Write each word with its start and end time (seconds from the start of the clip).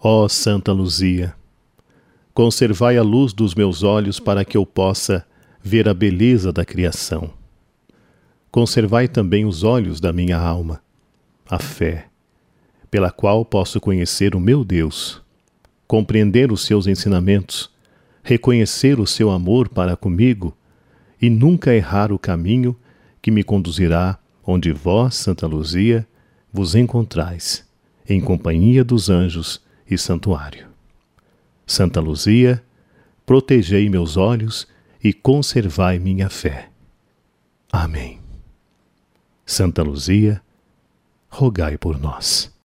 Ó 0.00 0.28
Santa 0.28 0.70
Luzia, 0.70 1.34
conservai 2.32 2.96
a 2.96 3.02
luz 3.02 3.32
dos 3.32 3.52
meus 3.52 3.82
olhos 3.82 4.20
para 4.20 4.44
que 4.44 4.56
eu 4.56 4.64
possa 4.64 5.26
ver 5.60 5.88
a 5.88 5.92
beleza 5.92 6.52
da 6.52 6.64
criação. 6.64 7.32
Conservai 8.48 9.08
também 9.08 9.44
os 9.44 9.64
olhos 9.64 10.00
da 10.00 10.12
minha 10.12 10.38
alma, 10.38 10.80
a 11.50 11.58
fé, 11.58 12.06
pela 12.88 13.10
qual 13.10 13.44
posso 13.44 13.80
conhecer 13.80 14.36
o 14.36 14.40
meu 14.40 14.64
Deus, 14.64 15.20
compreender 15.88 16.52
os 16.52 16.64
seus 16.64 16.86
ensinamentos, 16.86 17.68
reconhecer 18.22 19.00
o 19.00 19.06
seu 19.06 19.30
amor 19.30 19.68
para 19.68 19.96
comigo 19.96 20.56
e 21.20 21.28
nunca 21.28 21.74
errar 21.74 22.12
o 22.12 22.20
caminho 22.20 22.76
que 23.20 23.32
me 23.32 23.42
conduzirá 23.42 24.16
onde 24.46 24.70
vós, 24.70 25.16
Santa 25.16 25.48
Luzia, 25.48 26.06
vos 26.52 26.76
encontrais, 26.76 27.66
em 28.08 28.20
companhia 28.20 28.84
dos 28.84 29.10
anjos 29.10 29.66
e 29.90 29.96
santuário. 29.96 30.68
Santa 31.66 32.00
Luzia, 32.00 32.62
protegei 33.26 33.88
meus 33.88 34.16
olhos 34.16 34.66
e 35.02 35.12
conservai 35.12 35.98
minha 35.98 36.28
fé. 36.28 36.70
Amém. 37.70 38.20
Santa 39.44 39.82
Luzia, 39.82 40.42
rogai 41.28 41.76
por 41.76 41.98
nós. 41.98 42.52